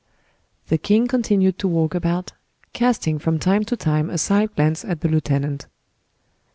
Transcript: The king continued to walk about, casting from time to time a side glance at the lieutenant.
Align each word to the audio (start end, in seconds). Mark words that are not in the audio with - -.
The 0.69 0.79
king 0.79 1.05
continued 1.07 1.59
to 1.59 1.67
walk 1.67 1.93
about, 1.93 2.33
casting 2.73 3.19
from 3.19 3.37
time 3.37 3.63
to 3.65 3.77
time 3.77 4.09
a 4.09 4.17
side 4.17 4.55
glance 4.55 4.83
at 4.83 5.01
the 5.01 5.07
lieutenant. 5.07 5.67